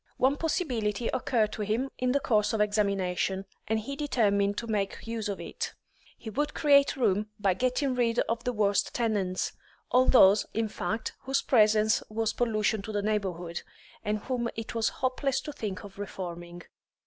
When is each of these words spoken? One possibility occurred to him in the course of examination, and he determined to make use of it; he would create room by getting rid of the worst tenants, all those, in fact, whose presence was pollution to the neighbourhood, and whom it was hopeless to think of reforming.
One 0.17 0.35
possibility 0.35 1.09
occurred 1.09 1.51
to 1.53 1.61
him 1.61 1.91
in 1.99 2.11
the 2.11 2.19
course 2.19 2.53
of 2.53 2.59
examination, 2.59 3.45
and 3.67 3.79
he 3.79 3.95
determined 3.95 4.57
to 4.57 4.65
make 4.65 5.05
use 5.05 5.29
of 5.29 5.39
it; 5.39 5.75
he 6.17 6.31
would 6.31 6.55
create 6.55 6.95
room 6.95 7.29
by 7.39 7.53
getting 7.53 7.93
rid 7.93 8.17
of 8.21 8.43
the 8.43 8.51
worst 8.51 8.95
tenants, 8.95 9.51
all 9.91 10.05
those, 10.07 10.47
in 10.55 10.69
fact, 10.69 11.13
whose 11.25 11.43
presence 11.43 12.01
was 12.09 12.33
pollution 12.33 12.81
to 12.81 12.91
the 12.91 13.03
neighbourhood, 13.03 13.61
and 14.03 14.17
whom 14.17 14.49
it 14.55 14.73
was 14.73 14.89
hopeless 14.89 15.39
to 15.41 15.53
think 15.53 15.83
of 15.83 15.99
reforming. 15.99 16.63